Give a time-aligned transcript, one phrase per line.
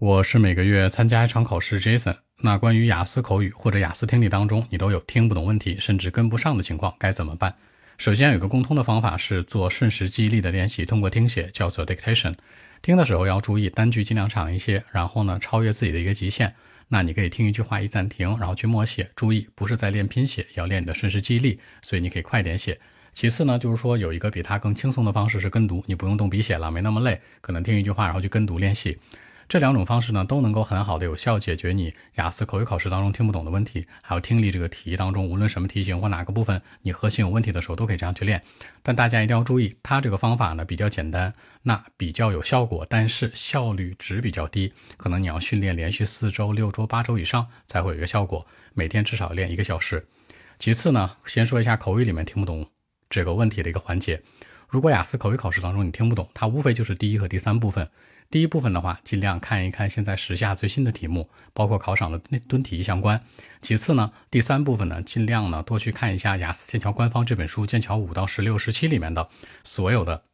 [0.00, 2.18] 我是每个月参加一场考试，Jason。
[2.42, 7.56] 那关于雅思口语或者雅思听力当中，你都有听不懂问题，甚至跟不上的情况，该怎么办？
[7.96, 12.36] 首先有个共通的方法是做瞬时记忆力的练习，通过听写叫做 dictation。
[12.80, 16.54] 听的时候要注意单句尽量长一些，然后呢超越自己的一个极限。
[16.86, 22.78] 那你可以听一句话一暂停，然后去默写，注意不是在练拼写，要练你的瞬时记忆力，所以你可以快点写。
[23.12, 28.96] 其次呢，就是说有一个比它更轻松的方式是跟读，你不用动笔写了，没那么累，可能听一句话然后去跟读练习。
[29.48, 38.42] 这两种方式呢，都能够很好的有效解决你雅思口语考试当中听不懂的问题，还有听力这个题当中，无论什么题型或哪个部分你核心有问题的时候，都可以这样去练。
[38.82, 50.06] 但大家一定要注意，它这个方法呢比较简单，那比较有效果，但是效率值比较低，可能你要训练连续四周、六周、八周以上才会有一个效果，每天至少练一个小时。
[50.58, 52.68] 其次呢，先说一下口语里面听不懂
[53.08, 54.20] 这个问题的一个环节。
[54.68, 57.88] 如果雅思口语考试当中你听不懂，它无非就是第一和第三部分。
[58.30, 63.22] 第一部分的话，尽量看一看现在时下最新的题目，包括考场的那蹲题相关。
[63.62, 69.30] 其次呢，第三部分呢，尽量呢多去看一下雅思剑桥官方这本书《剑桥五到十六、十七》里面的
[69.64, 70.24] 所有的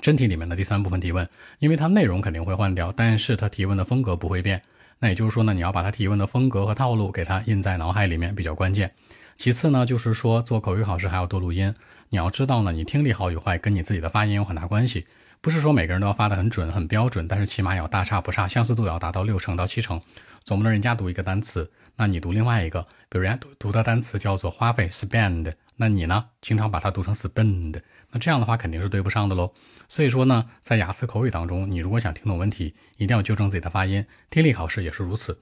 [0.00, 1.28] 真题里面的第三部分提问，
[1.58, 4.62] 因为它内容肯定会换掉，但是它提问的风格不会变。
[5.00, 8.90] 那也就是说呢，你要把它提问的风格和套路给它印在脑海里面比较关键。
[9.36, 11.74] 其次呢，就是说做口语考试还要多录音。
[12.10, 15.06] 你要知道呢，你听力好与坏跟你自己的发音有很大关系。
[15.40, 20.00] 不是说每个人都要发的很准、很标准，但是起码要大差不差，相似度要达到六成到七成。
[20.42, 29.52] 总不能人家读一个单词，那你读另外一个，比如人家读读的单词叫做花费 （spend），那你呢，经常把它读成 spend，那这样的话肯定是对不上的喽。
[29.88, 34.06] 所以说呢，在雅思口语当中，你如果想听懂问题，一定要纠正自己的发音。
[34.30, 35.38] 听力考试也是如此。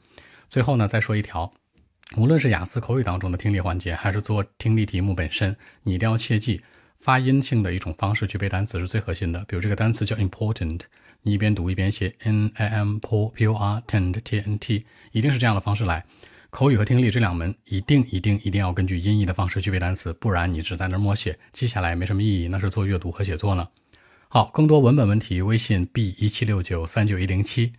[0.48, 1.52] 最后呢，再说一条，
[2.16, 6.60] 无论是雅思口语当中的听力环节，还是做听力题目本身，你一定要切记。
[6.98, 9.44] 发音性的一种方式去背单词是最核心的。
[9.48, 10.80] 比如这个单词叫 important，
[11.22, 16.04] 你一边读一边写 n i m p o p o r t e n t t n t，一定是这样的方式来。
[16.50, 23.66] 口语和听力这两门一定一定一定要根据音译的方式去背单词，不然你只在那默写，记下来没什么意义，那是做阅读和写作呢。
[24.28, 27.72] 好，更多文本问题，微信 b 一七六九三九一零七。